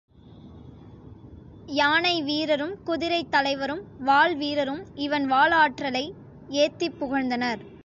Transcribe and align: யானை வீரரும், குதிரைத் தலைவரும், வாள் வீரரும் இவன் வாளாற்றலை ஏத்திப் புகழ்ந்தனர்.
யானை 1.65 2.23
வீரரும், 2.23 2.75
குதிரைத் 2.85 3.31
தலைவரும், 3.31 3.81
வாள் 3.99 4.35
வீரரும் 4.35 4.85
இவன் 4.95 5.31
வாளாற்றலை 5.31 6.11
ஏத்திப் 6.49 6.97
புகழ்ந்தனர். 6.99 7.59